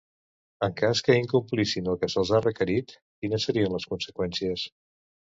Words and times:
En 0.67 0.71
cas 0.77 1.01
que 1.09 1.17
incomplissin 1.23 1.89
el 1.91 1.99
que 2.03 2.09
se'ls 2.13 2.31
ha 2.31 2.39
requerit, 2.45 2.93
quines 3.25 3.45
serien 3.49 3.75
les 3.75 3.85
conseqüències? 3.93 4.65